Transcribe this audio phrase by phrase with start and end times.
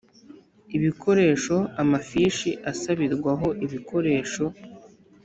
[0.77, 4.45] ibikoresho amafishi asabirwaho ibikoresho